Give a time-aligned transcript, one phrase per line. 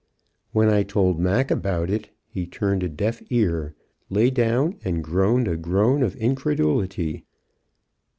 [0.51, 3.75] When I told Mac about it, he turned a deaf ear,
[4.09, 7.23] lay down, and groaned a groan of incredulity.